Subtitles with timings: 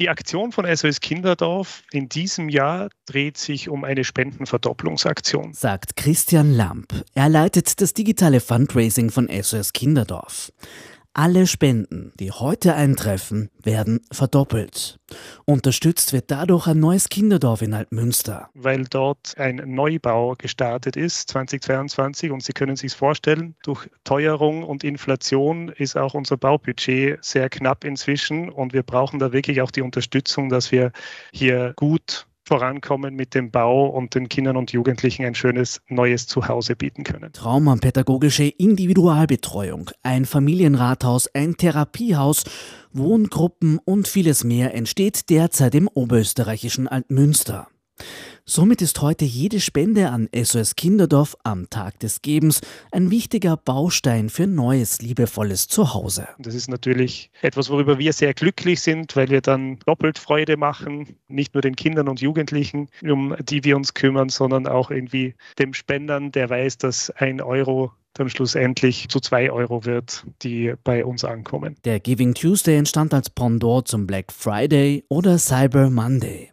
[0.00, 5.54] Die Aktion von SOS Kinderdorf in diesem Jahr dreht sich um eine Spendenverdopplungsaktion.
[5.54, 7.04] Sagt Christian Lamp.
[7.14, 10.52] Er leitet das digitale Fundraising von SOS Kinderdorf.
[11.20, 15.00] Alle Spenden, die heute eintreffen, werden verdoppelt.
[15.46, 18.50] Unterstützt wird dadurch ein neues Kinderdorf in Altmünster.
[18.54, 24.84] Weil dort ein Neubau gestartet ist 2022 und Sie können sich vorstellen, durch Teuerung und
[24.84, 29.82] Inflation ist auch unser Baubudget sehr knapp inzwischen und wir brauchen da wirklich auch die
[29.82, 30.92] Unterstützung, dass wir
[31.32, 36.74] hier gut vorankommen mit dem Bau und den Kindern und Jugendlichen ein schönes neues Zuhause
[36.74, 37.32] bieten können.
[37.32, 42.44] Traumapädagogische Individualbetreuung, ein Familienrathaus, ein Therapiehaus,
[42.92, 47.68] Wohngruppen und vieles mehr entsteht derzeit im oberösterreichischen Altmünster.
[48.50, 54.30] Somit ist heute jede Spende an SOS Kinderdorf am Tag des Gebens ein wichtiger Baustein
[54.30, 56.28] für neues, liebevolles Zuhause.
[56.38, 61.18] Das ist natürlich etwas, worüber wir sehr glücklich sind, weil wir dann doppelt Freude machen,
[61.28, 65.74] nicht nur den Kindern und Jugendlichen, um die wir uns kümmern, sondern auch irgendwie dem
[65.74, 71.22] Spendern, der weiß, dass ein Euro dann schlussendlich zu zwei Euro wird, die bei uns
[71.22, 71.76] ankommen.
[71.84, 76.50] Der Giving Tuesday entstand als Pendant zum Black Friday oder Cyber Monday.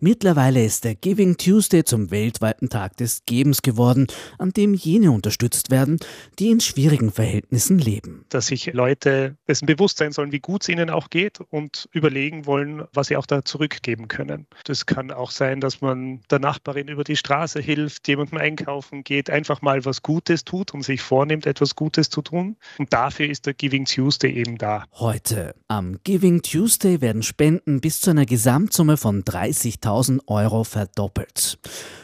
[0.00, 5.70] Mittlerweile ist der Giving Tuesday zum weltweiten Tag des Gebens geworden, an dem jene unterstützt
[5.70, 5.98] werden,
[6.38, 8.24] die in schwierigen Verhältnissen leben.
[8.28, 12.44] Dass sich Leute dessen bewusst sein sollen, wie gut es ihnen auch geht und überlegen
[12.44, 14.46] wollen, was sie auch da zurückgeben können.
[14.64, 19.30] Das kann auch sein, dass man der Nachbarin über die Straße hilft, jemandem einkaufen geht,
[19.30, 22.56] einfach mal was Gutes tut und sich vornimmt, etwas Gutes zu tun.
[22.78, 24.84] Und dafür ist der Giving Tuesday eben da.
[24.92, 31.58] Heute, am Giving Tuesday, werden Spenden bis zu einer Gesamtsumme von 30.000 1000 Euro verdoppelt.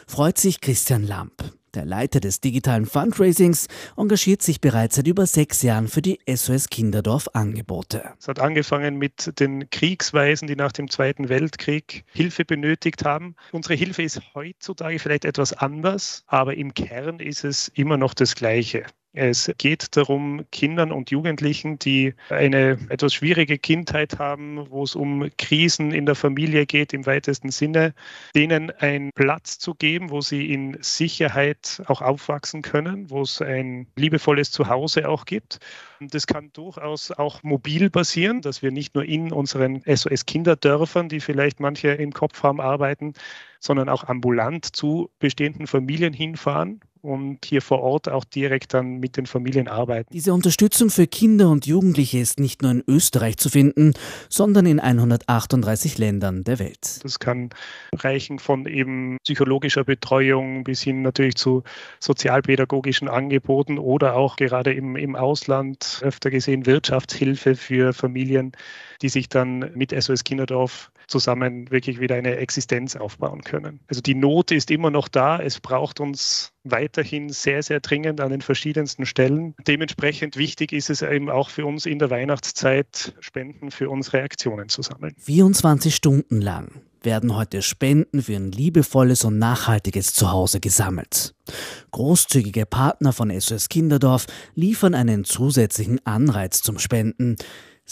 [0.07, 1.43] Freut sich Christian Lamp.
[1.73, 3.67] Der Leiter des digitalen Fundraisings
[3.97, 8.13] engagiert sich bereits seit über sechs Jahren für die SOS Kinderdorf Angebote.
[8.17, 13.35] Es hat angefangen mit den Kriegsweisen, die nach dem Zweiten Weltkrieg Hilfe benötigt haben.
[13.51, 18.35] Unsere Hilfe ist heutzutage vielleicht etwas anders, aber im Kern ist es immer noch das
[18.35, 18.85] Gleiche.
[19.13, 25.29] Es geht darum, Kindern und Jugendlichen, die eine etwas schwierige Kindheit haben, wo es um
[25.37, 27.93] Krisen in der Familie geht im weitesten Sinne,
[28.35, 33.87] denen einen Platz zu geben, wo sie in Sicherheit auch aufwachsen können, wo es ein
[33.97, 35.59] liebevolles Zuhause auch gibt.
[35.99, 41.19] Und das kann durchaus auch mobil passieren, dass wir nicht nur in unseren SOS-Kinderdörfern, die
[41.19, 43.13] vielleicht manche im Kopf haben, arbeiten,
[43.59, 49.17] sondern auch ambulant zu bestehenden Familien hinfahren und hier vor Ort auch direkt dann mit
[49.17, 50.09] den Familien arbeiten.
[50.13, 53.93] Diese Unterstützung für Kinder und Jugendliche ist nicht nur in Österreich zu finden,
[54.29, 57.03] sondern in 138 Ländern der Welt.
[57.03, 57.49] Das kann
[57.93, 61.63] reichen von eben psychologischer Betreuung bis hin natürlich zu
[61.99, 68.51] sozialpädagogischen Angeboten oder auch gerade im, im Ausland öfter gesehen Wirtschaftshilfe für Familien,
[69.01, 73.79] die sich dann mit SOS Kinderdorf zusammen wirklich wieder eine Existenz aufbauen können.
[73.87, 75.39] Also die Not ist immer noch da.
[75.39, 79.53] Es braucht uns weiterhin sehr, sehr dringend an den verschiedensten Stellen.
[79.67, 84.69] Dementsprechend wichtig ist es eben auch für uns in der Weihnachtszeit, Spenden für unsere Aktionen
[84.69, 85.13] zu sammeln.
[85.19, 91.33] 24 Stunden lang werden heute Spenden für ein liebevolles und nachhaltiges Zuhause gesammelt.
[91.91, 97.37] Großzügige Partner von SOS Kinderdorf liefern einen zusätzlichen Anreiz zum Spenden.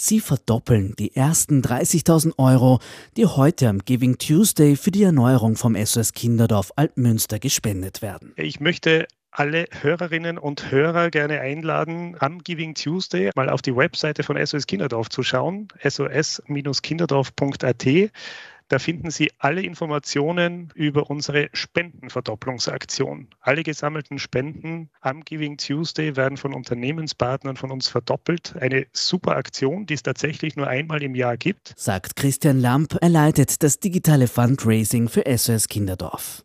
[0.02, 2.78] Sie verdoppeln die ersten 30.000 Euro,
[3.18, 8.32] die heute am Giving Tuesday für die Erneuerung vom SOS Kinderdorf Altmünster gespendet werden.
[8.36, 14.22] Ich möchte alle Hörerinnen und Hörer gerne einladen, am Giving Tuesday mal auf die Webseite
[14.22, 17.86] von SOS Kinderdorf zu schauen, sos-kinderdorf.at.
[18.70, 23.26] Da finden Sie alle Informationen über unsere Spendenverdopplungsaktion.
[23.40, 28.54] Alle gesammelten Spenden am Giving Tuesday werden von Unternehmenspartnern von uns verdoppelt.
[28.60, 31.74] Eine super Aktion, die es tatsächlich nur einmal im Jahr gibt.
[31.76, 36.44] Sagt Christian Lamp, er leitet das digitale Fundraising für SOS Kinderdorf.